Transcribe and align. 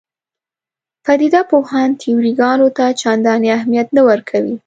پدیده 1.05 1.41
پوهان 1.49 1.89
تیوري 2.01 2.33
ګانو 2.39 2.67
ته 2.77 2.85
چندانې 3.01 3.49
اهمیت 3.57 3.87
نه 3.97 4.01
ورکوي. 4.09 4.55